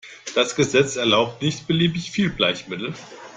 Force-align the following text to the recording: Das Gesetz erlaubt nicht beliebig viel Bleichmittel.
Das 0.33 0.55
Gesetz 0.55 0.95
erlaubt 0.95 1.43
nicht 1.43 1.67
beliebig 1.67 2.09
viel 2.09 2.31
Bleichmittel. 2.31 2.95